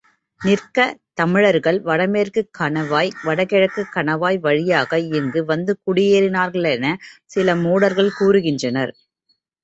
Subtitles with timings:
[0.41, 0.77] நிற்க,
[1.13, 7.03] தமிழர்கள் வடமேற்குக் கணவாய், வடகிழக்குக் கணவாய் வழியாக இங்கு வந்து குடியேறினார்களெனச்
[7.25, 8.93] சில மூடர்கள் கூறுகின்றனர்.